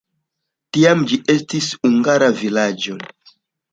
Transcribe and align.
Tiam 0.77 1.03
ĝi 1.11 1.19
estis 1.35 1.69
hungara 1.85 2.31
vilaĝo. 2.43 2.99